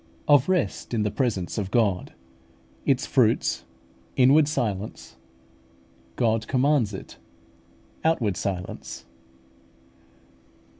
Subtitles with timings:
[0.27, 2.13] OF REST IN THE PRESENCE OF GOD
[2.87, 3.65] ITS FRUITS
[4.15, 5.15] INWARD SILENCE
[6.15, 7.17] GOD COMMANDS IT
[8.03, 9.05] OUTWARD SILENCE.